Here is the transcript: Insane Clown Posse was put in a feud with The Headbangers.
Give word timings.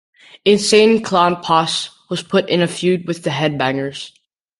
Insane 0.45 1.03
Clown 1.03 1.35
Posse 1.43 1.91
was 2.09 2.23
put 2.23 2.49
in 2.49 2.59
a 2.63 2.67
feud 2.67 3.05
with 3.07 3.21
The 3.21 3.29
Headbangers. 3.29 4.09